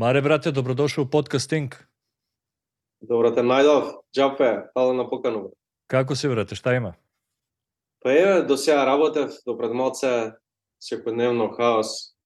[0.00, 1.74] Маре, брате, добродошол у подкастинг.
[3.04, 5.50] Добро те најдов, џапе, фала на покану.
[5.92, 6.94] Како си, брате, шта има?
[8.00, 10.32] Па е, до сега работев, до пред малце,
[10.80, 12.16] секојдневно хаос.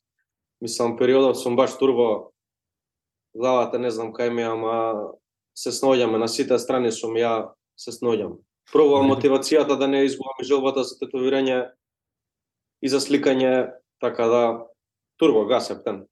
[0.63, 2.31] Мислам, периодов сум баш турбо,
[3.35, 5.11] главата не знам кај ми, ама
[5.59, 8.39] се сноѓаме, на сите страни сум ја, се сноѓам.
[8.71, 11.75] Прво мотивацијата да не изгубам желбата за тетовирање
[12.87, 14.43] и за сликање, така да
[15.19, 16.05] турбо газ септен.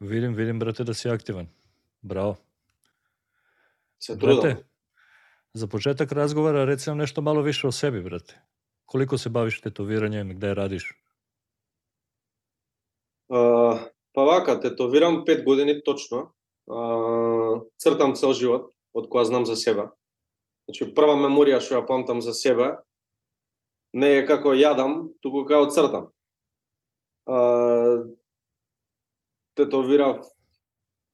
[0.00, 1.48] Видим, видим, брате, да си активен.
[2.02, 2.36] Браво.
[4.00, 4.40] Се трудам.
[4.40, 4.64] Брате,
[5.54, 8.40] за почеток разговора рецем нешто мало више о себе, брате.
[8.86, 10.84] Колико се бавиш тетовирањем и каде радиш?
[13.30, 16.32] А, па вака, тетовирам 5 години точно.
[16.70, 19.90] А, цртам цел живот, од која знам за себе.
[20.66, 22.78] Значи, прва меморија што ја памтам за себе,
[23.92, 26.10] не е како јадам, туку како цртам.
[27.26, 27.38] А,
[29.60, 30.24] тетовирав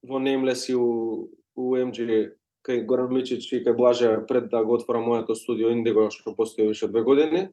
[0.06, 4.74] во Nameless и у, у MG кај Горан Мичич и кај Блаже пред да го
[4.74, 7.48] отворам моето студио Индиго што постои више две години.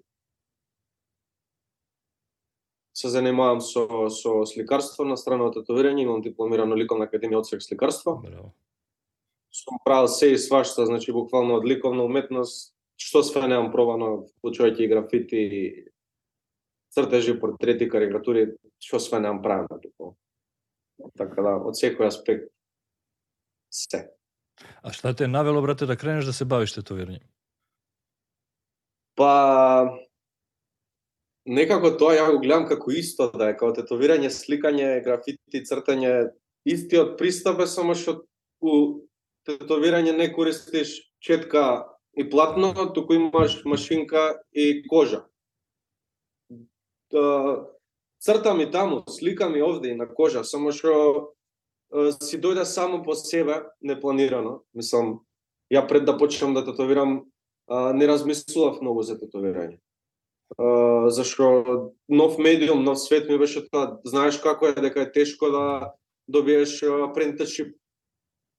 [2.93, 8.21] Се занимавам со со сликарство на страна од тетовирање, имам дипломирано ликовна академија од сликарство.
[8.21, 8.53] Браво.
[9.53, 14.81] Сум правил се и свашта, значи буквално од ликовна уметност, што све немам пробано, вклучувајќи
[14.81, 15.61] и графити, и
[16.93, 20.13] цртежи, портрети, карикатури, што све немам правено.
[21.17, 22.49] Така да, од секој аспект
[23.73, 24.05] се.
[24.83, 27.23] А шта те навело, брате, да кренеш да се бавиш тетовирање?
[29.17, 29.31] Па
[31.45, 36.13] некако тоа ја го гледам како исто да е, како тетовирање, сликање, графити, цртање,
[36.69, 38.23] истиот пристап е само што
[38.61, 39.03] у
[39.47, 45.25] тетовирање не користиш четка и платно, туку имаш машинка и кожа.
[48.23, 50.91] Цртам и таму, сликам и овде и на кожа, само што
[51.91, 54.61] е, си дојде само по себе, непланирано.
[54.73, 55.19] Мислам,
[55.67, 57.25] ја пред да почнам да татовирам,
[57.67, 59.79] а, не размислував многу за татовирање.
[60.57, 65.51] А, зашто нов медиум, нов свет ми беше тоа, знаеш како е дека е тешко
[65.51, 65.93] да
[66.27, 67.75] добиеш apprenticeship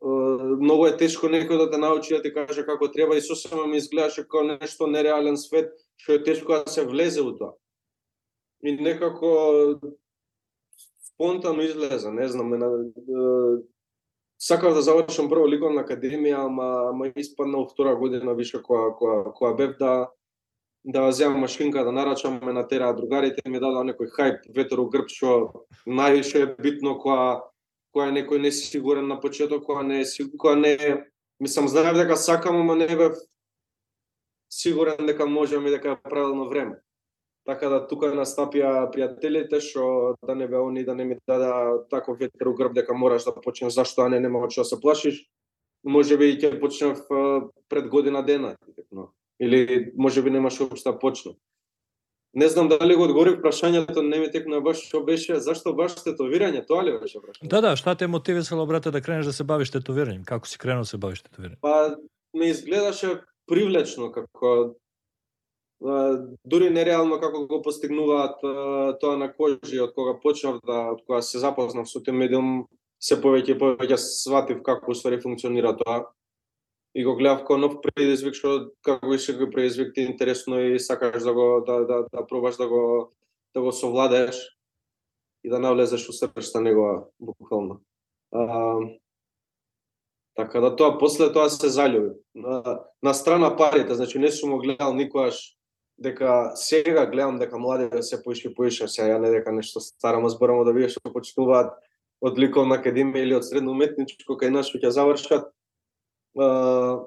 [0.05, 3.79] многу е тешко некој да те научи да ти каже како треба и сосема ми
[3.81, 7.55] изгледаше како нешто нереален свет, што е тешко да се влезе у тоа.
[8.65, 9.79] И некако
[11.05, 12.69] спонтано излезе, не знам, на,
[14.39, 19.33] сакав да завршам прво ликовна академија, ама, ама испадна во втора година више која, која,
[19.37, 19.95] која бев да
[20.85, 24.89] да земам машинка да нарачам ме на тера другарите ми дадоа некој хајп ветер у
[24.93, 27.41] грб што највише е битно која
[27.95, 30.05] која некој не си сигурен на почеток, која не е
[30.37, 30.91] која не е
[31.41, 33.17] мислам знаев дека сакам, ама не бев
[34.51, 36.77] сигурен дека можам и дека е правилно време.
[37.45, 42.19] Така да тука настапија пријателите што да не бе они да не ми дада таков
[42.19, 44.81] ветер у грб дека мораш да почнеш зашто а не нема од што да се
[44.81, 45.25] плашиш.
[45.85, 48.57] Може би ќе почнев а, пред година дена,
[48.93, 49.11] но
[49.41, 51.35] или може би немаш да почнам.
[52.35, 56.65] Не знам дали го одговорив прашањето, не ми текна баш што беше, зашто баш тетовирање,
[56.67, 57.47] тоа ли беше прашање?
[57.47, 60.25] Да, да, шта те мотивисало, брате, да кренеш да се бавиш тетовирање?
[60.27, 61.61] Како си кренал да се бавиш тетовирање?
[61.63, 61.95] Па
[62.35, 64.75] ме изгледаше привлечно како
[65.81, 68.41] дури нереално како го постигнуваат
[69.01, 72.67] тоа на кожи од кога почнав да од кога се запознав со тој медиум
[73.03, 76.07] се повеќе и повеќе сватив како уствари функционира тоа
[76.95, 81.23] и го гледав како нов предизвик што како и секој предизвик ти интересно и сакаш
[81.23, 83.13] да го да да да пробаш да го
[83.55, 84.37] да го совладаеш
[85.45, 87.81] и да навлезеш у срцето него буквално.
[88.33, 88.79] А,
[90.35, 92.15] така да тоа после тоа се заљуби.
[92.35, 95.57] На, на страна парите, значи не сум го гледал никогаш
[95.99, 100.65] дека сега гледам дека младите се поише поише, сега ја не дека нешто старамо зборамо
[100.65, 101.75] да видиш што почнуваат
[102.25, 105.51] од ликовна академија или од средно уметничко кај нас што ќе завршат
[106.39, 107.05] а,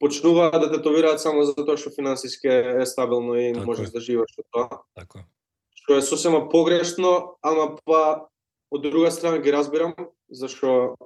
[0.00, 4.46] почнуваат да тетовираат само затоа што финансиски е стабилно и Така можеш да живееш од
[4.50, 4.82] тоа.
[4.94, 5.26] Така.
[5.74, 8.28] Што е сосема погрешно, ама па
[8.70, 9.94] од друга страна ги разбирам,
[10.30, 10.96] зашто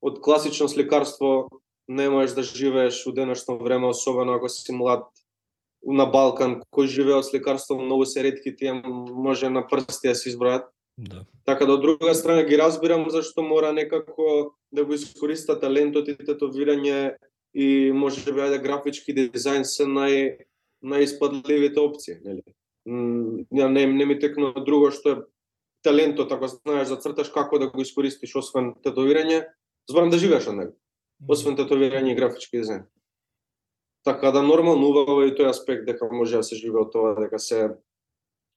[0.00, 1.48] од класично сликарство
[1.88, 5.08] не можеш да живееш у денешно време, особено ако си млад
[5.86, 10.30] на Балкан, кој живее од сликарство, многу се ретки тие може на прсти да се
[10.30, 10.68] избројат.
[10.98, 11.24] Да.
[11.46, 16.16] Така да од друга страна ги разбирам зашто мора некако да го искориста талентот и
[16.18, 17.16] тетовирање
[17.54, 20.44] и може би ајде графички дизајн се нај
[20.82, 22.42] најиспадливите опции, нели?
[22.86, 25.22] Ја не, не ми текно друго што е
[25.86, 29.46] талентот, ако знаеш да црташ како да го искористиш освен тетовирање,
[29.90, 30.74] зборам да живееш од него,
[31.28, 32.88] освен тетовирање и графички дизајн.
[34.08, 37.12] Така да нормално убаво е и тој аспект дека може да се живее од тоа,
[37.18, 37.76] дека се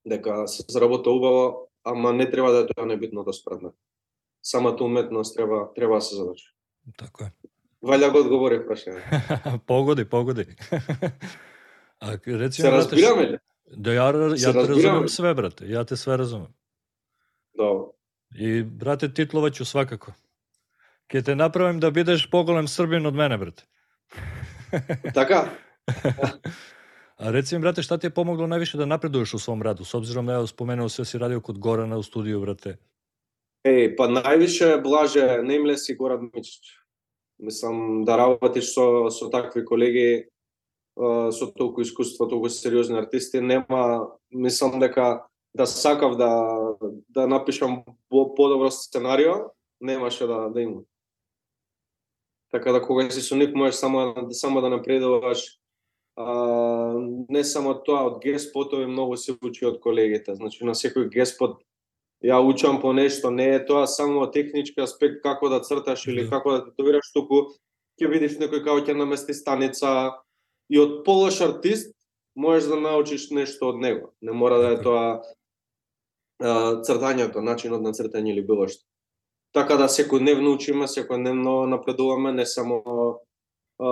[0.08, 3.76] дека се заработа убаво, ама не треба да е тоа небитното според мене.
[4.42, 6.56] самата уметност треба треба да се заврши.
[6.98, 7.32] Така е.
[7.84, 9.04] Валја го одговори прашање.
[9.68, 10.46] погоди, погоди.
[12.00, 13.38] а реци Се разбираме ли?
[13.76, 14.08] Да ја
[14.40, 16.54] ја те разумем све брате, ја те све разумем.
[17.58, 17.92] Добро.
[18.40, 20.16] И брате Титловаќу свакако.
[21.12, 23.68] Ке те направим да бидеш поголем србин од мене брате.
[25.14, 25.50] Така?
[27.18, 29.94] А реци ми, брате, шта ти е помогло највише да напредуваш у свом раду, с
[29.94, 32.78] обзиром на ја споменал се си радио код Горана у студио, брате.
[33.68, 36.82] Еј, па највише блаже Неймлес и Горан Мичич.
[37.40, 40.26] Мислам да работиш со со такви колеги
[40.98, 45.24] со толку искуство, толку сериозни артисти, нема мислам дека
[45.54, 46.58] да сакав да
[47.10, 50.82] да напишам по- подобро сценарио, немаше да да има.
[52.52, 55.58] Така да кога си со нив можеш само само да напредуваш
[56.16, 57.00] а,
[57.30, 60.36] не само тоа, од геспотови многу се учи од колегите.
[60.36, 61.64] Значи на секој геспот
[62.24, 66.30] ја учам по нешто, не е тоа само технички аспект како да црташ или Да.
[66.30, 67.56] како да татуираш, туку
[68.00, 70.20] ќе видиш некој како ќе намести станица
[70.70, 71.96] и од полош артист
[72.36, 74.14] можеш да научиш нешто од него.
[74.22, 74.84] Не мора да е Така.
[74.84, 75.22] тоа
[76.40, 78.84] а, цртањето, начинот на цртање или било што.
[79.52, 82.80] Така да секојдневно учиме, секојдневно напредуваме, не само
[83.80, 83.90] а,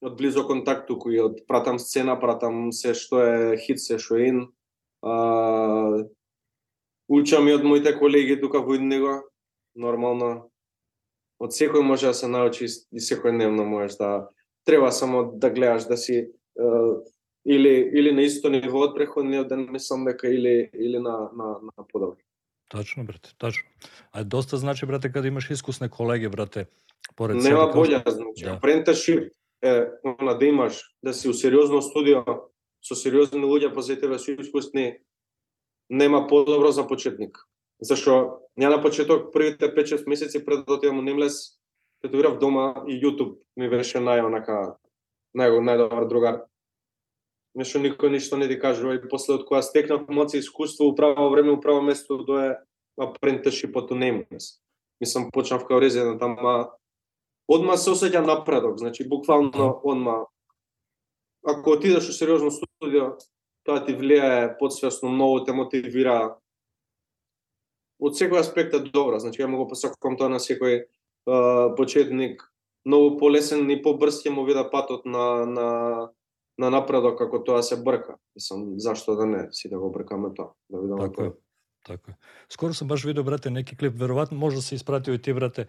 [0.00, 4.20] од близо контакт, туку и од пратам сцена, пратам се што е хит, се што
[4.20, 4.38] е ин.
[5.02, 6.06] А,
[7.10, 9.18] учам и од моите колеги тука во него,
[9.74, 10.50] нормално.
[11.40, 14.28] Од секој може да се научи и секојдневно можеш да
[14.64, 16.94] треба само да гледаш да си а,
[17.44, 21.86] или или на исто ниво од преходниот ден, мислам дека или или на на на
[21.88, 22.16] подобро.
[22.70, 23.68] Точно, брате, точно.
[24.12, 26.66] А доста значи, брате, каде имаш искусни колеги, брате,
[27.16, 28.44] поред Нема себе, што- болја, значи.
[28.44, 28.50] Да.
[28.54, 29.32] Апренташип
[29.62, 32.22] е она да имаш да си у сериозно студио
[32.82, 34.98] со сериозни луѓе позади тебе со искусни
[35.90, 37.38] нема подобро за почетник.
[37.82, 41.58] Зашо ја на почеток првите 5-6 месеци пред да отидам у Немлес
[42.02, 44.76] тетуирав дома и YouTube ми беше нај онака
[45.36, 46.44] нај најдобар другар.
[47.54, 48.94] Нешто никој ништо не ти кажува.
[48.94, 52.60] И после од која стекнав моци искуство у право време у право место дое
[52.98, 54.60] апренташипот у Немлес.
[55.00, 56.70] Мислам почнав као резидент, ама
[57.48, 60.26] одма се осеќа напредок, значи буквално одма.
[61.42, 63.16] Ако отидеш у сериозно студио,
[63.64, 66.36] тоа ти влијае подсвесно, многу те мотивира.
[67.98, 70.84] Од секој аспект е добро, значи ја му посакувам тоа на секој
[71.76, 72.44] почетник,
[72.84, 75.68] многу полесен и побрз ќе му вида патот на на
[76.57, 78.15] на напредок како тоа се брка.
[78.35, 81.25] Мислам, зашто да не, си да го бркаме тоа, да видиме Така е.
[81.25, 81.33] тоа.
[81.85, 82.15] Така е.
[82.49, 85.67] Скоро сам баш видео, брате, неки клип, веројатно може да се испратил и ти, брате,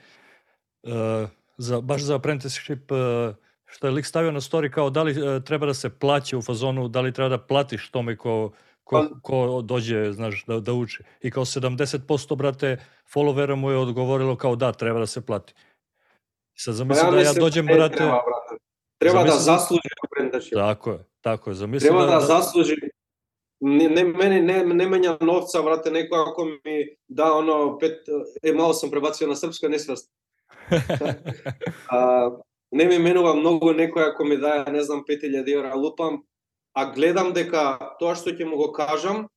[0.86, 1.26] е,
[1.58, 3.34] за, баш за apprenticeship, е,
[3.66, 6.88] што е лик ставио на стори, као дали е, треба да се плати у фазону,
[6.88, 8.52] дали треба да платиш томе ко,
[8.84, 11.04] ко, Па- ко доđe, знаеш, да, да учи.
[11.22, 15.54] И као 70% брате, фоловера му е одговорило као да, треба да се плати.
[16.56, 18.62] Се Па замисли ја да ја мислам, доđem, не брате, Треба, брате.
[18.98, 19.24] Треба
[20.31, 20.55] да apprenticeship.
[20.55, 22.75] тако е, тако е, замисли Треба да, да, заслужи
[23.61, 28.07] не, не мене не не мења новца брате некој ако ми да оно пет
[28.43, 30.09] е мало сум пребацил на српска несвест.
[31.87, 32.31] А,
[32.71, 36.23] не ми менува многу некој ако ми даја не знам 5000 евра лупам,
[36.73, 39.27] а гледам дека тоа што ќе му го кажам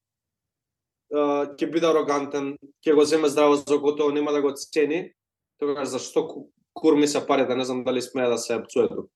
[1.12, 5.12] ќе биде арогантен, ќе го земе здраво за готово, нема да го цени,
[5.58, 9.10] тогаш зашто ку- кур ми се парите, не знам дали смее да се пцуе тук.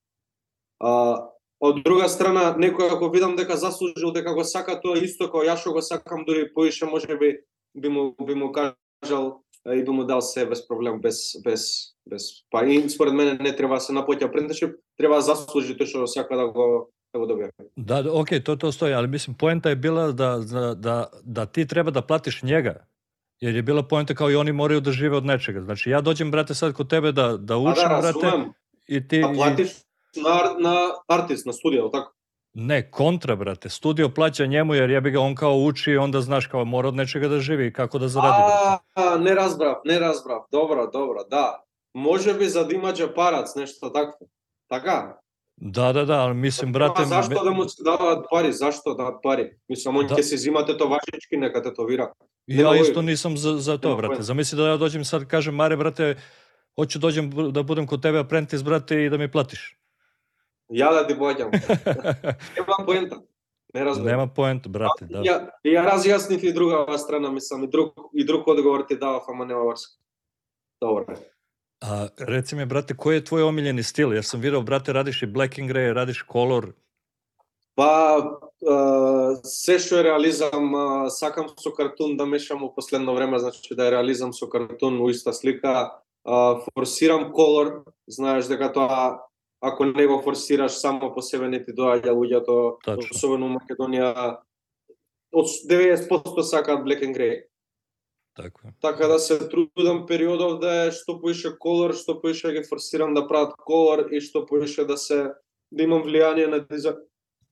[1.59, 5.59] Од друга страна, некој ако видам дека заслужил, дека го сака тоа исто како јас
[5.59, 7.39] што го сакам, дури поише можеби
[7.75, 12.23] би му би му кажал и би му дал се без проблем, без без без
[12.49, 16.07] па и според мене не треба да се наплаќа apprenticeship, треба да заслужи тој што
[16.07, 17.49] сака да го да го.
[17.77, 21.45] Да, да, окей, тоа тоа стои, али мислим поента е била да да да, да
[21.45, 22.85] ти треба да платиш njega.
[23.41, 25.61] Jer je bila poenta kao i oni moraju da žive od nečega.
[25.61, 28.53] Znači ja dođem brate sad kod tebe da da А učim да, brate разумем,
[28.87, 29.69] i ti а платиш
[30.16, 30.76] на на
[31.08, 32.06] артист, на студио, така?
[32.54, 33.68] i, ne kontra brate.
[33.68, 36.88] Studio plaća njemu jer ja bi ga on kao uči i onda znaš kao mora
[36.88, 38.36] od nečega da živi i kako da zaradi.
[38.38, 38.84] brate.
[38.94, 40.42] А, не разбрав, не разбрав.
[40.52, 41.60] Добро, добро, да.
[41.94, 44.26] Може би за да има джепарац, нешто такво.
[44.68, 45.16] Така?
[45.56, 48.52] Da, da, da, ali mislim brate Ама зашто me- да му се даваат пари?
[48.52, 49.50] Зашто да пари?
[49.68, 50.14] Мислам, он Да.
[50.14, 52.12] ќе се зима тетоважички, нека тетовира.
[52.46, 53.02] Ja Nema isto logike.
[53.02, 54.10] nisam za, za to, Nema brate.
[54.10, 54.22] pojma.
[54.22, 56.16] Zamisli da ja dođem sad kažem, Mare, brate,
[56.76, 59.77] hoću dođem bu- da budem kod tebe apprentice, brate, i da mi platiš.
[60.69, 61.51] Ja da ti pođam.
[62.57, 63.21] Nema poenta.
[63.73, 64.11] Ne razumem.
[64.11, 65.05] Nema poenta, brate.
[65.05, 65.21] Da.
[65.23, 69.45] Ja, ja razjasnih i druga strana, mislim, i drug, i drug odgovor ti dao, fama
[69.45, 70.03] nema vrsta.
[70.81, 71.05] Dobro.
[71.81, 74.13] A, reci mi, brate, koji je tvoj omiljeni stil?
[74.13, 76.71] Ja sam video, brate, radiš i black and grey, radiš color.
[77.75, 78.17] Pa,
[78.61, 83.75] uh, sve što je realizam, uh, sakam su kartun da mešam u posledno vreme, znači
[83.75, 85.89] da je realizam su kartun u ista slika.
[86.23, 88.87] Uh, forsiram color, znaš da дека to
[89.61, 92.55] ако не го форсираш само по себе не ти доаѓа луѓето,
[93.11, 94.39] особено во Македонија
[95.31, 97.43] од 90% сакаат black and grey.
[98.35, 98.71] Така.
[98.81, 103.27] Така да се трудам периодов да е што поише колор, што поише ги форсирам да
[103.27, 105.33] прават колор и што поише да се
[105.71, 107.03] да имам влијание на дизајн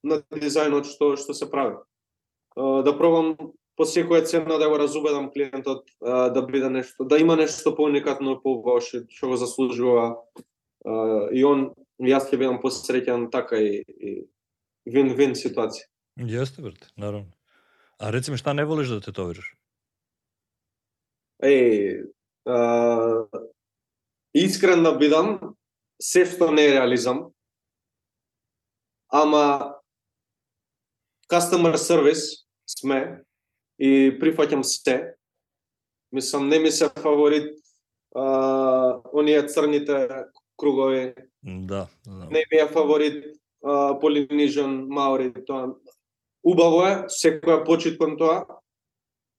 [0.02, 1.76] на дизајнот што што се прави.
[2.56, 3.36] Да пробам
[3.76, 8.42] по секоја цена да го разубедам клиентот да биде нешто, да има нешто поуникатно и
[8.42, 10.16] поубаво што го заслужува
[11.32, 14.10] и он јас ќе бидам посреќен така и, и
[14.86, 15.88] вин-вин ситуација.
[16.18, 17.32] Јесте брат, наравно.
[17.98, 19.54] А реци ми шта не волиш да тетовираш?
[21.42, 22.02] Е,
[22.46, 23.26] а,
[24.34, 25.54] искрен да бидам,
[26.02, 27.28] се што не е реализам,
[29.10, 29.78] ама
[31.30, 33.24] customer service сме
[33.78, 35.14] и прифаќам се.
[36.12, 37.58] Мислам, не ми се фаворит
[38.14, 40.08] а, оние црните
[40.58, 41.14] кругови.
[41.42, 42.26] Да, да.
[42.30, 43.24] Не ми е фаворит
[43.64, 45.74] а, Polynesian Маори, тоа.
[46.44, 48.46] Убаво е, секоја почит кон тоа,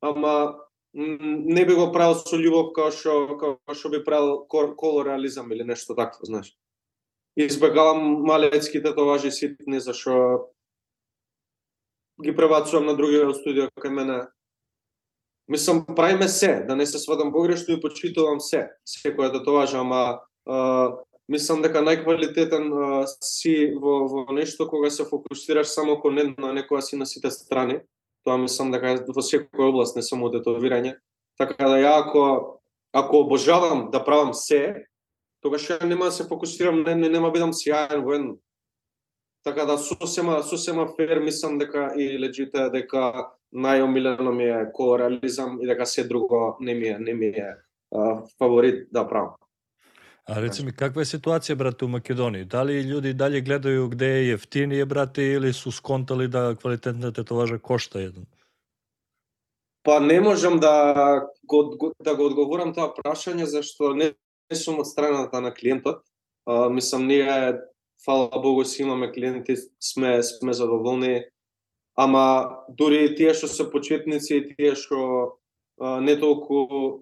[0.01, 0.59] ама
[0.93, 5.95] не би го правил со љубов како што како што би правил колореализам или нешто
[5.95, 6.51] такво, знаеш.
[7.37, 10.49] Избегавам малецките товажи ситни зашо
[12.23, 14.27] ги пребацувам на другиот студио кај мене.
[15.47, 20.93] Мислам, правиме се, да не се свадам погрешно и почитувам се, секоја татуажа, ама а,
[21.29, 26.81] мислам дека најквалитетен а, си во, во нешто кога се фокусираш само кон една, некоја
[26.81, 27.79] си на сите страни.
[28.25, 30.97] Тоа мислам дека во секоја област, не само детовирање.
[31.37, 32.59] Така да ја ако
[32.93, 34.85] ако обожавам да правам се,
[35.41, 38.37] тогаш ја нема да се фокусирам, не, не, нема да бидам сјаен во едно.
[39.43, 45.67] Така да сосема сосема фер мислам дека и леджите дека најомилено ми е колореализам и
[45.67, 47.55] дека се друго не ми е не ми е
[47.95, 49.35] а, фаворит да правам.
[50.29, 52.45] А реци ми, каква е ситуација, брате, у Македонија?
[52.45, 58.01] Дали луѓе дали гледају где е ефтинije, брате, или су сконтали да квалитетната тетоважа кошта
[58.01, 58.27] еден?
[59.83, 64.11] Па не можам да го, да го одговорам тоа прашање, зашто не,
[64.51, 66.03] не сум од страната на клиентот.
[66.45, 67.57] А, мислам, ние
[68.05, 71.23] фала Богу си имаме клиенти, сме сме задоволни.
[71.97, 75.39] Ама дури тие што се почетници и тие што
[75.79, 76.99] не толку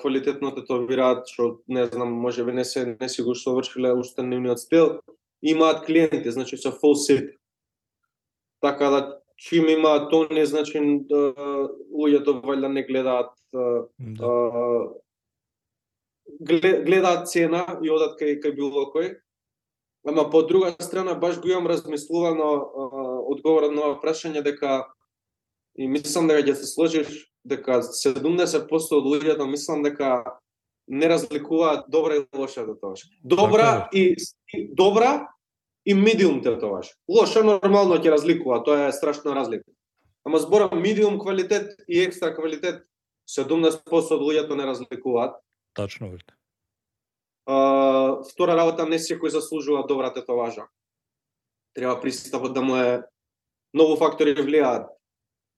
[0.00, 4.60] квалитетно тетовираат, што не знам, може би не се не си го совршиле уште нивниот
[4.60, 5.00] стил,
[5.42, 7.36] имаат клиенти, значи се full set.
[8.60, 13.30] Така да чим има тоа не значи луѓето валјда не гледаат
[13.98, 14.90] да.
[16.40, 19.16] гледаат цена и одат кај кај било кој
[20.06, 22.48] Ама по друга страна баш го имам размислувано
[23.28, 24.86] одговорот на ова прашање дека
[25.78, 27.08] и мислам дека ќе се сложиш
[27.48, 30.38] дека 70% од луѓето мислам дека
[30.88, 33.04] не разликуваат добра и лоша татуаж.
[33.24, 34.16] Добра и,
[34.54, 35.28] и добра
[35.84, 36.92] и медиум татуаж.
[37.08, 39.68] Лоша нормално ќе разликува, тоа е страшна разлика.
[40.24, 42.84] Ама зборам медиум квалитет и екстра квалитет
[43.28, 43.84] 70%
[44.16, 45.36] од луѓето не разликуваат.
[45.76, 46.34] Тачно, верите.
[48.32, 50.68] Втора работа, не секој заслужува добра тетоважа.
[51.76, 53.04] Треба пристапот да му е
[53.74, 54.88] многу фактори влијаат.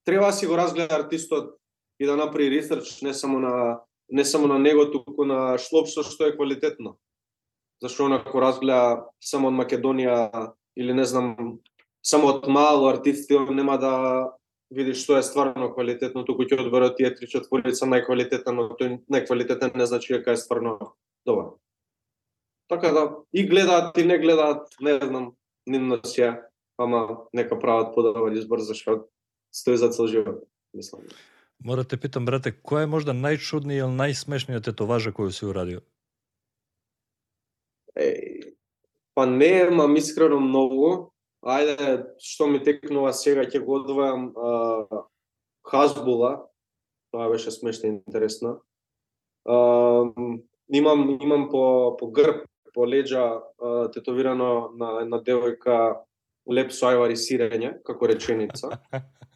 [0.05, 1.60] Треба да си го разгледа артистот
[2.01, 3.81] и да направи ресерч не само на
[4.11, 6.97] не само на него, туку на шлопшто што е квалитетно.
[7.83, 11.61] Зашто онако разгледа само од Македонија или не знам
[12.03, 14.33] само од мало артисти нема да
[14.71, 19.77] види што е стварно квалитетно, туку ќе одбере тие три четворица најквалитетен, но тој најквалитетен
[19.77, 20.95] не значи дека е стварно
[21.27, 21.55] добар.
[22.69, 23.03] Така да
[23.33, 25.33] и гледаат и не гледаат, не знам,
[25.67, 26.33] нивно си
[26.79, 29.07] ама нека прават подобар избор зашто
[29.53, 30.43] стои за цел живот,
[30.75, 31.03] мислам.
[31.65, 35.83] Мора те питам, брате, која е можда најчудниот или најсмешниот тетоважа кој си урадио?
[37.97, 38.55] Е,
[39.15, 41.13] па не ма искрено многу.
[41.45, 44.31] Ајде, што ми текнува сега, ќе го одвојам
[45.69, 46.47] Хазбула.
[47.13, 48.61] Тоа беше смешно и интересно.
[49.45, 49.57] А,
[50.73, 53.41] имам имам по по грб по леđа
[53.93, 56.05] тетовирано на една девојка
[56.47, 58.79] леп сојвар и сирење, како реченица.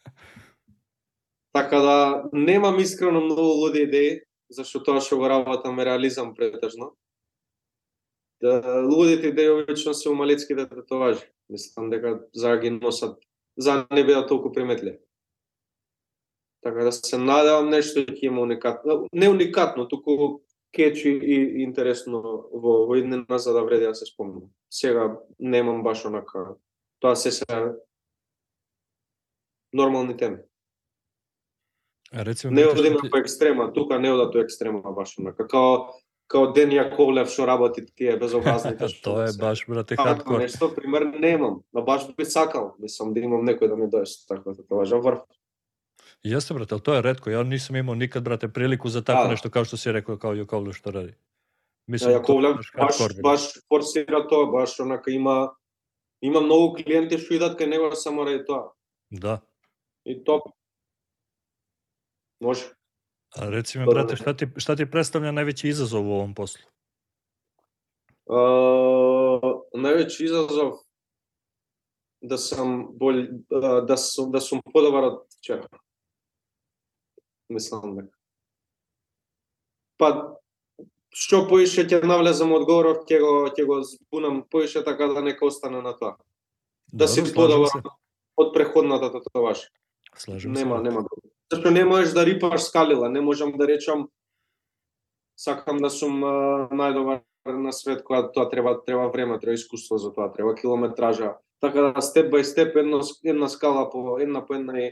[1.54, 4.20] така да немам искрено многу луди идеи,
[4.50, 6.96] зашто тоа што го работам е реализам претежно.
[8.42, 11.30] Да, лудите идеи обично се умалецките да тетоважи.
[11.48, 13.18] Мислам дека за ги носат,
[13.56, 14.98] за не бидат толку приметли.
[16.62, 20.42] Така да се надевам нешто ќе има уникатно, не уникатно, туку
[20.74, 22.20] кечи и интересно
[22.50, 24.50] во, во иднина за да вреди да се спомнам.
[24.70, 26.56] Сега немам баш онака.
[26.98, 27.46] Тоа се се
[29.72, 30.42] нормални теми.
[32.14, 35.48] А рецимо Не одиме по екстрема, тука не одат до екстрема баш онака.
[35.48, 35.90] Као
[36.26, 40.40] као Ден Јаковлев што работи тие безобразните што тоа е баш брате хардкор.
[40.40, 44.26] нешто пример немам, но баш би сакал, мислам да имам некој да ми дое со
[44.26, 45.26] такво татуажа врв.
[46.24, 47.30] Јесте брате, тоа е ретко.
[47.30, 49.30] Ја нисам имал никад брате прилику за такво Да.
[49.30, 51.12] нешто како што си рекол као Јаковле што ради.
[51.12, 55.52] Да, Мислам тоа Јаковлев баш баш форсира тоа, баш онака има
[56.22, 58.72] има многу клиенти што идат кај него само ради тоа.
[59.10, 59.42] Да.
[60.06, 60.48] И топ.
[62.40, 62.72] Може.
[63.36, 66.62] А реци ми брате, шта ти шта ти представља највеќи изазов во овом послу?
[68.30, 68.38] А,
[69.74, 70.78] највеќе изазов
[72.22, 75.66] да сам болј да, да сум да сум подобар од вчера.
[77.50, 78.14] Мислам дека.
[79.98, 80.08] Па
[81.14, 85.46] што поише ќе навлезам од одговоров, ќе го ќе го збунам поише така да нека
[85.46, 86.16] остане на тоа.
[86.92, 87.92] Да си слажам подобар
[88.36, 89.68] од преходната татуаж.
[90.16, 90.64] Слажам се.
[90.64, 91.33] Нема, брате.
[91.54, 94.08] Зашто не можеш да рипаш скалила, не можам да речам
[95.38, 96.18] сакам да сум
[96.74, 101.36] најдобар на свет кога тоа треба треба време, треба искуство за тоа, треба километража.
[101.60, 104.88] Така да степ бај степ едно една скала по една по една и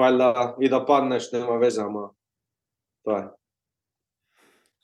[0.00, 2.10] вајда и да паднеш нема веза, ама
[3.04, 3.28] тоа е.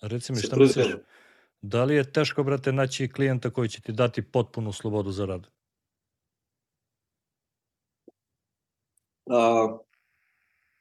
[0.04, 0.96] Реци ми шта мислиш?
[1.62, 5.48] Дали е тешко брате најчи клиента кој ќе ти дати потпуну слободу за рад?
[9.30, 9.80] А,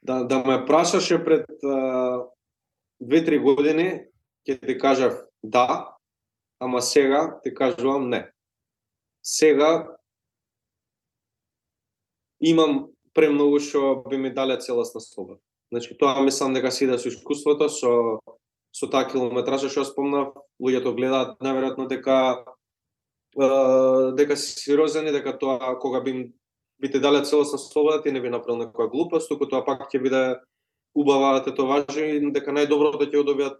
[0.03, 1.45] да, да ме прашаше пред
[3.01, 4.05] две-три години,
[4.47, 5.95] ќе ти кажав да,
[6.59, 8.31] ама сега ти кажувам не.
[9.23, 9.97] Сега
[12.41, 15.39] имам премногу што би ми дале целосна слобода.
[15.71, 18.19] Значи, тоа мислам дека си да со искуството, со
[18.71, 22.45] со таа километража што спомнав, луѓето гледаат наверојатно дека
[23.35, 23.47] е,
[24.15, 26.21] дека си сериозен и дека тоа кога би им
[26.81, 30.01] би те дале целосна слобода, ти не би направил некоја глупост, туку тоа пак ќе
[30.01, 30.23] биде
[30.95, 33.59] убава тетоважа и дека најдоброто ќе го добијат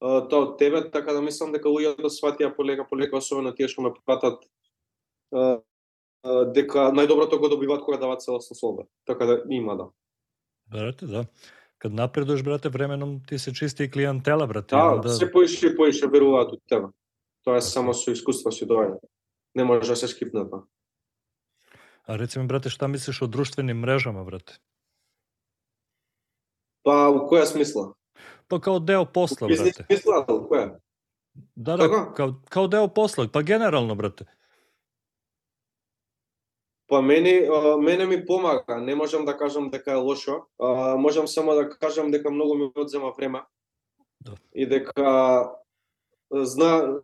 [0.00, 3.92] тоа од тебе, така да мислам дека луѓето сватија полека полека, особено тие што ме
[4.06, 4.40] пратат
[6.54, 8.88] дека најдоброто го добиваат кога даваат целосна слобода.
[9.06, 9.90] Така да има да.
[10.70, 11.24] Брате, да.
[11.78, 14.76] Кад напредуваш, брате, временом ти се чисти и клиентела, брате.
[14.76, 16.86] Да, onda- се поише и поише веруваат од тебе.
[17.44, 18.98] Тоа е само со искуство си доаѓа.
[19.54, 20.62] Не може да се скипне тоа.
[22.10, 24.56] А реци ми, брате, шта мислиш о друштвени мрежама, брате?
[26.82, 27.92] Па, у која смисла?
[28.50, 29.84] Па као дел посла, Бизнес брате.
[29.86, 30.80] смисла, у која?
[31.54, 34.26] Да, да, као, као дел посла, па генерално, брате.
[36.90, 41.28] Па мене, а, мене ми помага, не можам да кажам дека е лошо, а, можам
[41.28, 43.44] само да кажам дека многу ми одзема време.
[44.20, 44.34] Да.
[44.54, 45.54] И дека
[46.30, 47.00] зна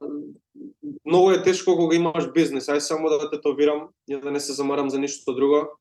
[1.05, 4.91] многу е тешко кога имаш бизнес, ај само да тетовирам ја да не се замарам
[4.91, 5.79] за ништо друго.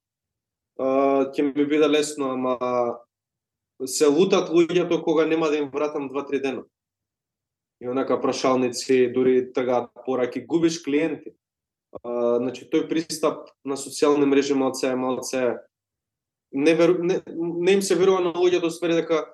[0.79, 2.57] А, ќе ми биде лесно, ама
[3.85, 6.63] се лутат луѓето кога нема да им вратам 2-3 дена.
[7.81, 11.35] И онака прашалници, дури тргаат пораки, губиш клиенти.
[12.03, 15.57] А, значи тој пристап на социјални мрежи малце е малце
[16.51, 19.25] не, веру, не, не им се верува на луѓето сфери дека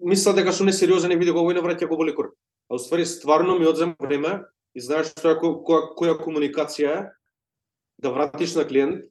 [0.00, 2.32] мислат дека што не сериозен и види го овој не враќа го боли кур.
[2.74, 4.42] Па, а уствари стварно ми одзема време
[4.74, 7.02] и знаеш што е која, која комуникација е
[8.02, 9.04] да вратиш на клиент,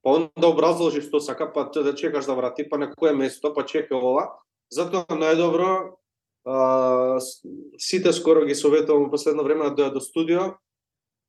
[0.00, 3.52] па он да образложи што сака, па да чекаш да врати, па на кое место,
[3.52, 4.40] па чека ова.
[4.72, 6.00] Затоа најдобро
[6.48, 7.20] а,
[7.76, 10.56] сите скоро ги советувам последно време да дојат до студио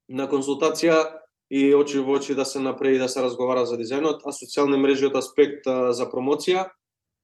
[0.08, 1.19] на консултација
[1.51, 5.12] и очи во очи да се направи да се разговара за дизајнот, а социјални мрежи
[5.12, 6.71] од аспект а, за промоција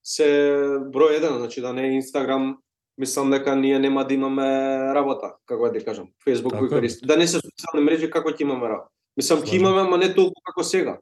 [0.04, 0.28] се
[0.92, 2.58] број еден, значи да не е Инстаграм,
[2.98, 4.48] мислам дека ние нема да имаме
[4.94, 7.06] работа, како да кажам, Facebook Така е, користи.
[7.06, 8.92] Да не се социјални мрежи како ќе имаме работа.
[9.18, 10.98] Мислам ќе имаме, ама не толку како сега.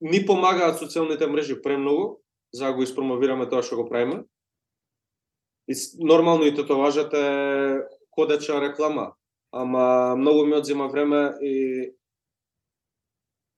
[0.00, 4.24] Ни помагаат социјалните мрежи премногу за да го испромовираме тоа што го правиме.
[5.68, 9.14] И нормално и тетоважата е ходеча реклама,
[9.52, 11.94] ама многу ми одзема време и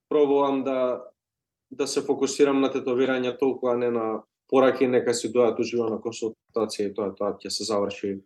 [0.09, 1.01] пробувам да
[1.71, 5.98] да се фокусирам на тетовирање толку, а не на пораки, нека си дојат уживо на
[6.02, 8.20] консултација и тоа, тоа ќе се заврши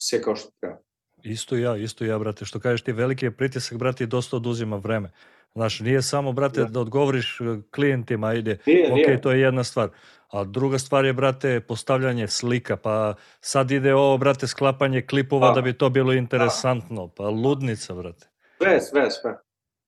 [0.00, 0.78] секој што треба.
[1.24, 5.10] Исто ја, исто ја, брате, што кажеш ти, великиот притисак, брате, и доста одузима време.
[5.56, 6.66] Знаеш, ние само, брате, Да.
[6.66, 9.90] да одговориш е, клиентима, ајде, Ние, окей, ние, тоа е една ствар.
[10.32, 15.54] А друга ствар е, брате, постављање слика, па сад иде ово, брате, склапање клипова Да.
[15.54, 18.26] да би то било интересантно, па лудница, брате.
[18.60, 19.36] све, све, све.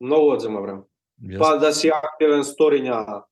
[0.00, 0.82] Многу одзема време.
[1.22, 3.22] Јас, Па да си активен сториња,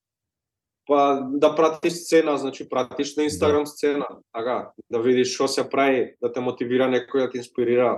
[0.90, 6.16] па да пратиш сцена, значи пратиш на Инстаграм сцена, така, да видиш што се прави,
[6.18, 7.92] да те мотивира некој да те инспирира.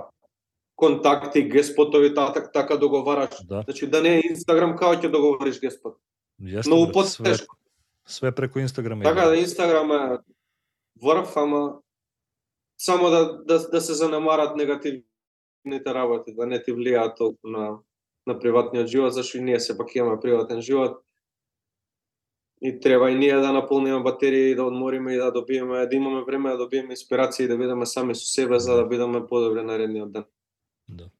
[0.76, 3.44] Контакти, геспотови, така, така договараш.
[3.48, 5.96] да, Значи да не е Инстаграм како ќе договориш геспот.
[6.42, 7.56] Јесте, многу брат, све, потешко.
[8.04, 9.04] све преку Инстаграма.
[9.04, 9.30] Така иде.
[9.30, 10.18] да Инстаграм е
[11.02, 11.80] врв, ама
[12.78, 17.78] само да, да, да се занемарат негативните работи, да не ти влијаат толку на,
[18.26, 21.00] на приватниот живот, зашто и ние сепак имаме приватен живот.
[22.64, 26.22] И треба и ние да наполниме батерии и да одмориме и да добиеме, да имаме
[26.22, 30.12] време да добиеме инспирација и да бидеме сами со себе за да бидеме подобри наредниот
[30.12, 30.24] ден.
[30.88, 31.10] Да.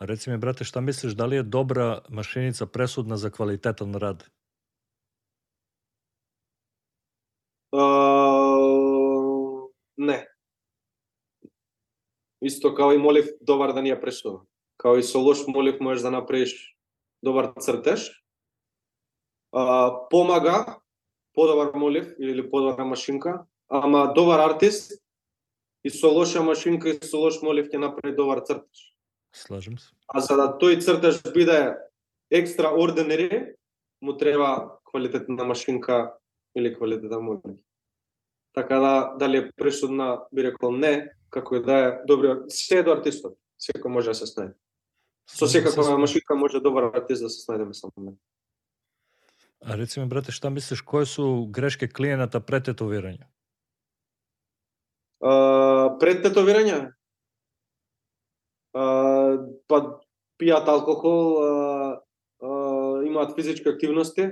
[0.00, 4.30] А реци ми, брате, šta мислиш, дали е добра машиница пресудна за квалитетен рад?
[7.72, 7.86] А,
[9.98, 10.28] не.
[12.42, 14.42] Исто као и молив добар да ни ја пресува.
[14.76, 16.76] Као и со лош молив можеш да направиш
[17.22, 18.21] добар цртеж.
[19.52, 20.78] А, помага
[21.34, 24.92] подобар молив или подобра машинка, ама добар артист
[25.84, 28.96] и со лоша машинка и со лош молив ќе направи добар цртеж.
[29.32, 29.90] Слажем се.
[30.08, 31.76] А за да тој цртеж биде
[32.30, 33.54] екстраординери,
[34.02, 36.14] му треба квалитетна машинка
[36.56, 37.60] или квалитетен молив.
[38.54, 42.92] Така да, дали е пресудна, би рекол не, како и да е добро, се до
[42.92, 44.52] артистот, секој може да се снајде.
[45.24, 48.12] Со Слажем се секаква с- машинка може добар артист да се снајде не.
[49.64, 53.28] А реци ми, брате, šta мислиш, кои су грешке клиената пред тетовирање?
[55.22, 56.78] А, пред тетовирање,
[58.74, 58.86] а,
[59.70, 59.78] па
[60.42, 62.00] пијат алкохол, а,
[62.42, 62.50] а,
[63.06, 64.26] имаат физички активности,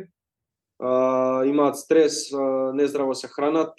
[0.83, 3.79] а, имаат стрес, а, нездраво се хранат,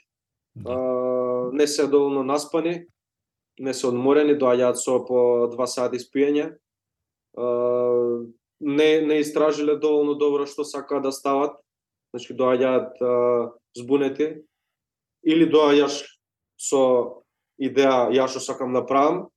[0.56, 0.72] Да.
[0.72, 2.86] а, не се доволно наспани,
[3.60, 6.56] не се одморени, доаѓаат со по два сати спиење,
[7.38, 7.46] а,
[8.62, 11.58] не не истражиле доволно добро што сакаат да стават,
[12.14, 13.02] значи доаѓаат
[13.76, 14.44] збунети
[15.24, 15.98] или доаѓаш
[16.58, 16.82] со
[17.62, 19.28] идеја ја што сакам да правам,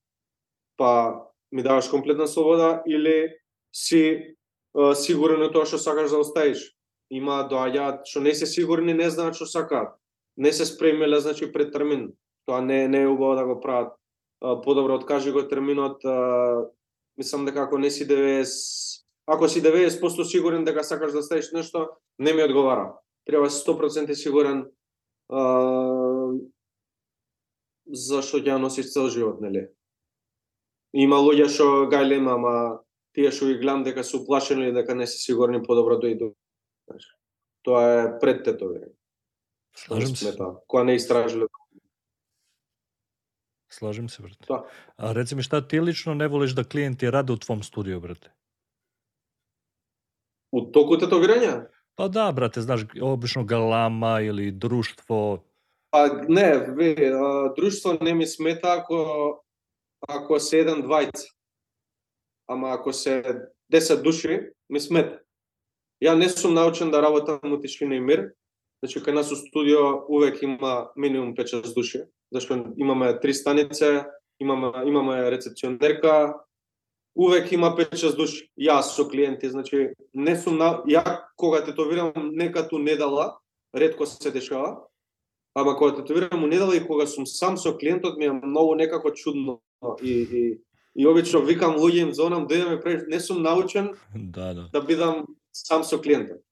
[0.77, 3.37] па ми даваш комплетна слобода или
[3.73, 4.37] си
[4.77, 6.73] а, сигурен на тоа што сакаш да оставиш.
[7.11, 9.95] Има доаѓаат што не се сигурни, не знаат што сакаат.
[10.37, 12.13] Не се спремиле значи пред термин.
[12.47, 13.95] Тоа не не е убаво да го прават.
[14.41, 16.67] Подобро откажи го терминот, а,
[17.17, 21.89] мислам дека ако не си 90 ако си 90% сигурен дека сакаш да ставиш нешто,
[22.19, 22.95] не ми одговара.
[23.25, 24.67] Треба си 100% сигурен
[25.29, 25.41] а,
[27.87, 29.69] зашто ќе ја носиш цел живот, нели?
[30.95, 32.55] Има луѓе што гајлема, ама
[33.15, 36.35] тие што ги гледам дека се уплашени или дека не се сигурни подобро да иду.
[37.65, 38.93] Тоа е пред тетовирање.
[39.75, 40.37] Слажем се.
[40.69, 41.49] Која не истражиле.
[43.71, 44.47] Слажем се, брате.
[44.49, 44.63] Да.
[44.97, 48.31] А реци ми, šta ти лично не волиш да клиенти раде у твом студио, брате?
[50.55, 51.67] У току тетовирање?
[51.99, 55.43] Па да, брате, знаеш, обично галама или друштво.
[55.91, 59.41] Па не, ве, а, друштво не ми смета ако
[60.09, 61.27] ако се еден двајца.
[62.49, 63.23] Ама ако се
[63.73, 65.21] 10 души, ми смета.
[66.05, 68.35] Ја не сум научен да работам у тишина и мир.
[68.83, 74.05] Значи, кај нас у студио увек има минимум 5-6 души, зашто имаме три станице,
[74.41, 76.35] имаме, имаме рецепционерка,
[77.15, 78.49] увек има 5-6 души.
[78.59, 80.83] Јас со клиенти, значи, не сум на...
[80.89, 83.39] Ја кога тетовирам некату недела,
[83.75, 84.87] ретко се дешава,
[85.55, 89.11] ама кога тетовирам у недела и кога сум сам со клиентот ми е многу некако
[89.11, 89.61] чудно
[90.03, 90.61] и, и,
[90.95, 94.69] и обично викам луѓе им зонам дојдеме пред, не сум научен Да, да.
[94.73, 96.43] да бидам сам со клиентот.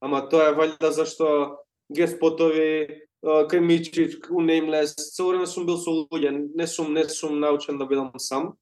[0.00, 1.58] Ама тоа е валјда зашто
[1.92, 7.38] геспотови, кај Мичич, у Nameless, цело време сум бил со луѓе, не сум не сум
[7.40, 8.54] научен да бидам сам,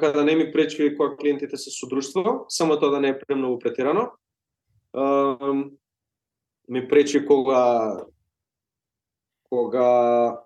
[0.00, 3.18] така да не ми пречи кога клиентите се со друштво, само тоа да не е
[3.18, 4.10] премногу претирано.
[4.92, 5.70] Ам,
[6.68, 8.04] ми пречи кога
[9.48, 10.40] кога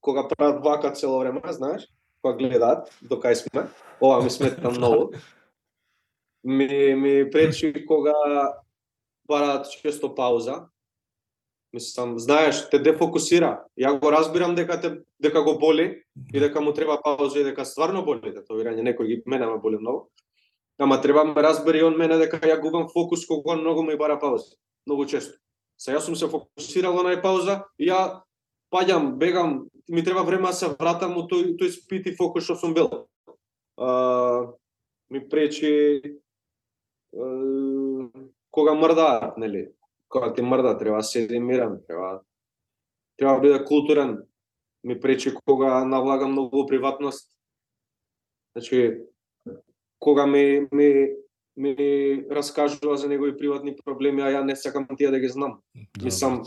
[0.00, 1.88] кога прават вака цело време, знаеш,
[2.22, 3.68] кога гледаат до кај сме.
[4.00, 5.12] Ова ми смета многу.
[6.44, 8.14] Ми ми пречи кога
[9.26, 10.68] бараат често пауза.
[11.72, 13.64] Мислам, знаеш, те дефокусира.
[13.76, 16.02] Ја го разбирам дека те дека го боли
[16.32, 19.76] и дека му треба пауза и дека стварно боли тетовирање, некој ги мене ме боли
[19.76, 20.08] многу.
[20.78, 24.56] Ама треба ме разбери он мене дека ја губам фокус кога многу ми бара пауза.
[24.86, 25.36] Многу често.
[25.76, 28.22] Се јас сум се фокусирал на пауза и ја
[28.72, 32.56] паѓам, бегам, ми треба време да се вратам у тој тој спит и фокус што
[32.56, 33.08] сум бил.
[33.76, 34.48] А,
[35.10, 36.00] ми пречи
[37.12, 38.08] а,
[38.50, 39.68] кога мрдаат, нели?
[40.08, 42.20] Кога ти мрда, треба да седи мирен, треба
[43.16, 44.22] треба да биде културен.
[44.84, 47.30] Ми пречи кога навлагам многу приватност.
[48.56, 49.00] Значи,
[49.98, 51.08] кога ми, ми,
[51.56, 51.74] ми
[52.30, 55.58] раскажува за негови приватни проблеми, а ја не сакам тие да ги знам.
[55.74, 56.42] Да, Мислам.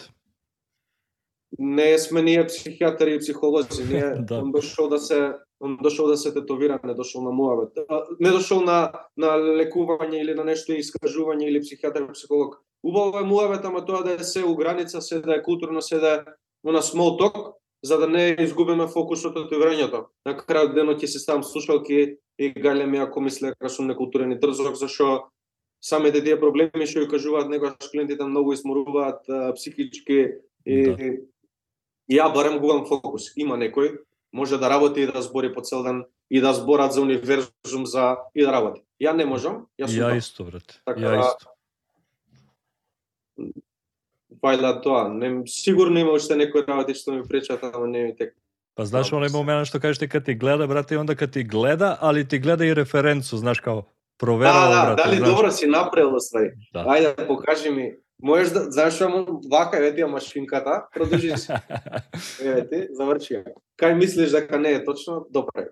[1.59, 4.39] Не сме ние психијатри и психолози, ние Да.
[4.39, 7.77] он дошол да се он дошол да се тетовира, не дошол на муавет.
[7.89, 12.63] А, Не дошол на на лекување или на нешто искажување или психијатар психолог.
[12.83, 15.99] Убаво е муавет, ама тоа да е се у граница, се да е културно, се
[15.99, 16.19] да е
[16.63, 20.05] на small talk, за да не изгубиме фокусот од играњето.
[20.25, 24.39] На крајот денот ќе се ставам слушалки и галеме ако мисле дека сум некултурен и
[24.39, 25.31] дрзок, зашо
[25.81, 29.25] самите тие проблеми што ја кажуваат некогаш клиентите многу изморуваат
[29.57, 31.09] психички и да.
[32.21, 33.33] ја барем губам фокус.
[33.35, 33.97] Има некој
[34.33, 38.17] може да работи и да збори по цел ден и да зборат за универзум за
[38.35, 38.85] и да работи.
[39.01, 40.81] Ја не можам, јас сум Ја исто, брат.
[40.85, 41.49] Така, ја исто.
[44.41, 48.33] Вајда тоа, не сигурно има уште некои работи што ми пречат, ама не ми тек.
[48.75, 51.97] Па знаеш, оној момент што кажеш дека ти гледа, брате, и онда кога ти гледа,
[52.01, 53.85] али ти гледа и референцу, знаеш како
[54.17, 55.03] проверава, да, да, брате.
[55.03, 56.53] дали добро си направил свај.
[56.73, 56.85] Да.
[56.85, 57.91] Ајде, покажи ми.
[58.21, 61.53] Можеш да, знаеш што вака е тие машинката, продолжи си.
[62.41, 63.53] Еве ти, заврши ја.
[63.77, 65.69] Кај мислиш дека не е точно, добро.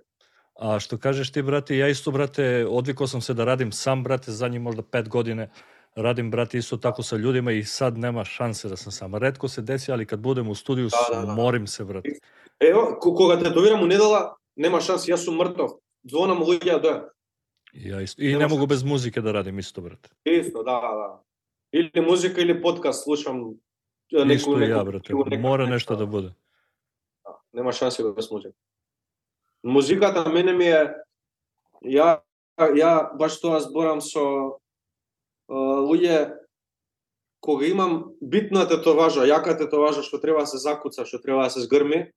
[0.60, 4.32] А што кажеш ти, брате, ја исто, брате, одвикол сам се да радим сам, брате,
[4.32, 5.48] задни можда пет години
[5.99, 9.15] радим, брате, исто тако со луѓима и сад нема шансе да сум сам.
[9.15, 11.33] Ретко се деси, али кад будем у студиу, Да, да, да.
[11.35, 12.19] морим се, брате.
[12.61, 15.71] Ево, ко- кога тетовирам у недела, нема шанси, јас сум мртов.
[16.05, 17.09] Звонам луѓе да.
[17.75, 18.23] И Ја исто.
[18.23, 18.75] И Нема не могу шансе.
[18.75, 20.11] без музика да радим исто, брате.
[20.25, 21.19] Исто, да, да.
[21.73, 23.55] Или музика или подкаст слушам.
[24.13, 25.13] е, Исто и ја, брате.
[25.13, 26.31] некој- Мора некој- нешто да биде.
[27.25, 28.55] Да, Нема шанси без музика.
[29.65, 30.95] Музиката мене ми е
[31.85, 32.21] ја
[32.61, 34.53] ја баш тоа зборам со а,
[35.50, 36.38] луѓе
[37.40, 41.64] кога имам битна тетоважа, јака тетоважа што треба да се закуца, што треба да се
[41.66, 42.12] згрми,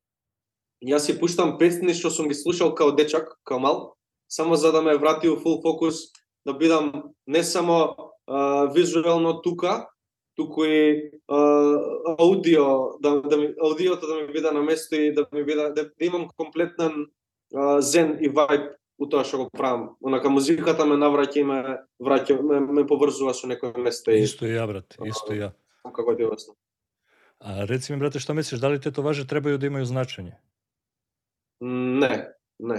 [0.82, 3.94] јас си пуштам песни што сум ги слушал као дечак, као мал,
[4.28, 6.10] само за да ме врати у фул фокус,
[6.46, 9.88] да бидам не само а, визуелно тука,
[10.34, 11.38] туку и а,
[12.18, 15.84] аудио, да, да ми, аудиото да ми биде на место и да ми биде, да,
[15.84, 17.06] да имам комплетен
[17.54, 19.96] а, зен и вајб у тоа што го правам.
[20.00, 21.58] Онака музиката ме навраќа и ме
[22.00, 25.50] враќа, ме, ме поврзува со некој место и Исто ја, брате, исто ја.
[25.82, 26.56] како ти обяснам.
[27.42, 30.36] А реци ми, брате, што мислиш, дали тетоважи требају да имају значење?
[31.60, 32.78] Не, не.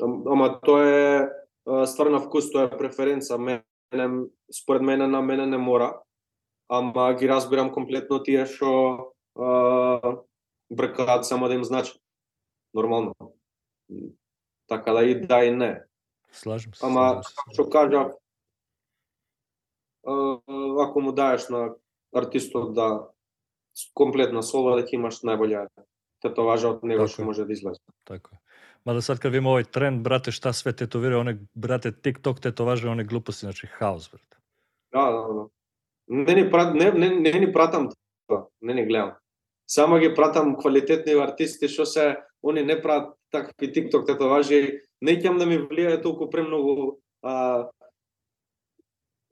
[0.00, 1.28] Ам- Ама тоа е
[1.86, 3.38] ствар на вкус, тоа е преференца.
[3.38, 3.62] Мене,
[4.54, 6.00] според мене на мене не мора,
[6.68, 9.12] ама ги разбирам комплетно тие што
[10.70, 11.92] бркаат само да им значи.
[12.74, 13.14] Нормално.
[14.72, 15.72] Така да и да и не.
[16.32, 16.86] Слажам се.
[16.86, 17.62] Ама слажам се.
[17.62, 18.18] што
[20.06, 20.38] а,
[20.82, 21.74] ако му даеш на
[22.16, 23.08] артистот да
[23.94, 25.66] комплетна соло да ќе имаш најболја
[26.24, 27.24] тетоважа од него Така што е.
[27.24, 27.80] може да излезе.
[28.08, 28.36] Така.
[28.36, 28.38] е.
[28.86, 33.04] Мада сад кад видиме овој тренд, брате, шта све тетовира, оне, брате, TikTok тетоважи, оне
[33.04, 34.36] глупости, значи хаос, брате.
[34.92, 35.44] Да, да, да.
[36.08, 37.90] Не ни прат, не, не, не ни пратам
[38.26, 39.12] тоа, не ни гледам.
[39.66, 45.32] Само ги пратам квалитетни артисти што се они не прават такви TikTok тетоважи, не ќе
[45.38, 47.68] да ми влијае толку премногу а,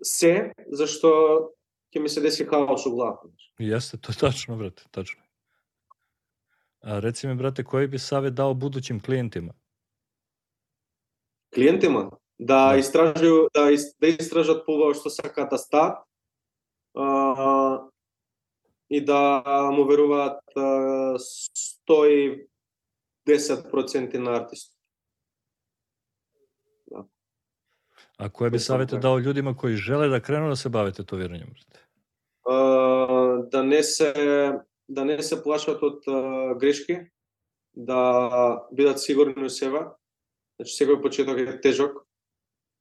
[0.03, 1.53] се, зашто
[1.95, 3.29] ќе ми се деси хаос у главата.
[3.61, 5.21] Јесте, тоа е тачно, брате, тачно.
[6.83, 9.53] А реци ми, брате, кој би савет дал будучим клиентима?
[11.55, 12.79] клиентима да Да.
[12.79, 15.99] истражуваат да, ис- да истражат побаво што сакаат да стаат
[16.95, 17.83] а,
[18.91, 19.43] и да
[19.75, 21.19] му веруваат а,
[23.27, 24.73] 110% на артист.
[28.21, 31.05] А кој би савете дал луѓима кои желе да крену да се брате?
[32.45, 32.57] А,
[33.53, 34.13] да не се
[34.89, 36.99] да не се плашат од а, грешки,
[37.75, 39.87] да бидат сигурни у себе.
[40.59, 42.03] Значи секој почеток е тежок,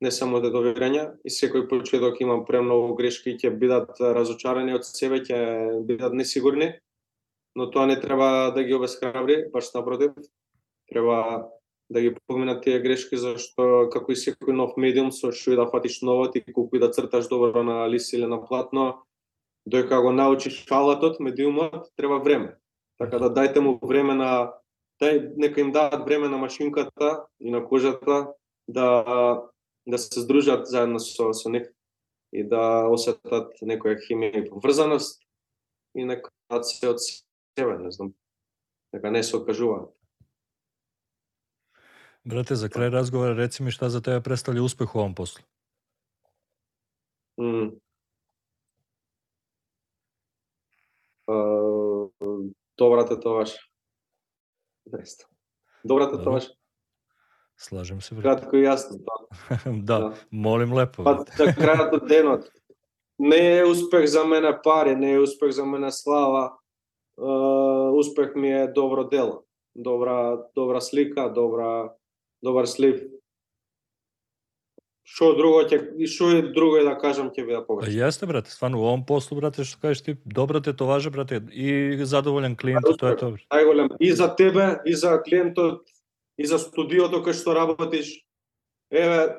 [0.01, 5.39] не само тетовирање, и секој почеток има премногу грешки, ќе бидат разочарани од себе, ќе
[5.87, 6.73] бидат несигурни,
[7.55, 10.11] но тоа не треба да ги обесхрабри, баш напротив.
[10.89, 11.49] Треба
[11.89, 15.65] да ги поминат тие грешки, зашто како и секој нов медиум со што и да
[15.69, 19.03] фатиш ново, ти колку и да црташ добро на лист или на платно,
[19.65, 22.57] дојка го научиш фалатот, медиумот, треба време.
[22.99, 24.53] Така да дајте му време на
[25.01, 28.33] дај нека им дадат време на машинката и на кожата
[28.67, 29.43] да
[29.87, 31.67] да се здружат заедно со со нив
[32.31, 35.23] и да осетат некоја химија и поврзаност
[35.95, 36.99] и нека дадат се од
[37.59, 38.13] себе, не знам.
[38.93, 39.89] Нека не се окажуваат.
[42.25, 45.43] Брате, за крај разговора реци ми шта за тебе представи успех у овом послу.
[47.37, 47.71] М.
[51.27, 51.35] А,
[52.77, 53.55] добрата товаш.
[54.85, 55.29] Наистина.
[55.85, 56.23] Добрата Добро.
[56.23, 56.47] товаш.
[57.57, 58.23] Слажем се, брате.
[58.41, 58.99] Кратко и јасно.
[58.99, 59.57] тоа.
[59.65, 60.15] да, Да.
[60.31, 62.51] молим лепо, Па на крајот од денот.
[63.19, 66.58] Не е успех за мене пари, не е успех за мене слава.
[67.19, 69.43] Успех ми е добро дело.
[69.75, 71.93] Добра добра слика, добра
[72.41, 73.19] добар слив.
[75.09, 77.95] што друго ќе и што е друго е да кажам ќе ви да Па погрешам.
[77.97, 81.41] Јесте, брате, стварно, во овом послу, брате, што кажеш ти, добро те тоа важе, брате,
[81.49, 83.39] и задоволен клиент, Па, тоа е тоа.
[83.49, 85.89] Најголем и за тебе, и за клиентот,
[86.37, 88.13] и за студиото кај што работиш.
[88.93, 89.33] Еве,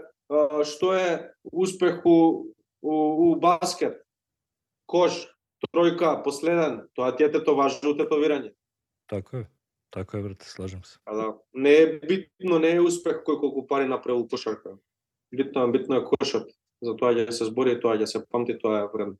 [0.67, 2.51] што е успех у,
[2.83, 2.95] у,
[3.31, 4.03] у баскет?
[4.91, 5.23] Кош,
[5.69, 8.55] тројка, последен, тоа ти е тетоважно тетовирање.
[9.09, 9.45] Така е.
[9.91, 10.99] Така е, брате, слажам се.
[11.05, 14.79] А да, не е битно, не е успех кој колку пари направил кошарка.
[15.35, 16.47] Битно, е- битно е кошот.
[16.83, 19.15] За тоа ќе се збори, тоа ќе се памти, тоа е време.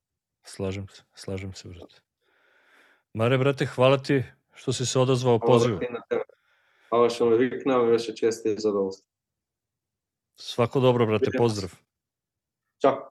[0.47, 2.01] Слажам се, слажам се, брате.
[3.15, 4.25] Маре, брате, хвала ти
[4.55, 5.77] што си се одозвал Ова позив.
[5.77, 6.25] брате, и на тебе.
[6.93, 9.05] Ова што ме викна, ме беше чест и задоволство.
[10.39, 11.83] Свако добро, брате, поздрав.
[12.79, 13.10] Чао.